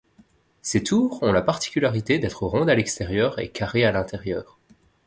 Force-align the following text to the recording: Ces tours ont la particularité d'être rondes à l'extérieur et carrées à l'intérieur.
Ces 0.63 0.81
tours 0.81 1.21
ont 1.21 1.31
la 1.31 1.43
particularité 1.43 2.17
d'être 2.17 2.47
rondes 2.47 2.71
à 2.71 2.73
l'extérieur 2.73 3.37
et 3.37 3.49
carrées 3.49 3.85
à 3.85 3.91
l'intérieur. 3.91 4.57